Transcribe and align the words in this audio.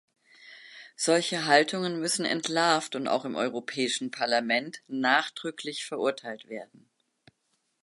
Solche 0.95 1.45
Haltungen 1.45 1.99
müssen 1.99 2.25
entlarvt 2.25 2.95
und 2.95 3.07
auch 3.07 3.23
im 3.23 3.35
Europäischen 3.35 4.09
Parlament 4.09 4.81
nachdrücklich 4.87 5.85
verurteilt 5.85 6.49
werden. 6.49 6.89